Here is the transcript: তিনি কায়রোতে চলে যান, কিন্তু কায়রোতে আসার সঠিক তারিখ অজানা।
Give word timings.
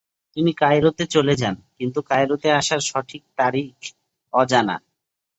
তিনি 0.37 0.51
কায়রোতে 0.53 1.03
চলে 1.15 1.33
যান, 1.41 1.55
কিন্তু 1.77 1.99
কায়রোতে 2.09 2.47
আসার 2.59 2.81
সঠিক 2.89 3.23
তারিখ 3.39 3.75
অজানা। 4.33 4.75